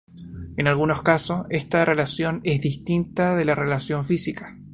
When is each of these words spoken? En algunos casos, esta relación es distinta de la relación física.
En 0.57 0.65
algunos 0.67 1.03
casos, 1.03 1.45
esta 1.51 1.85
relación 1.85 2.41
es 2.43 2.59
distinta 2.59 3.35
de 3.35 3.45
la 3.45 3.53
relación 3.53 4.03
física. 4.03 4.57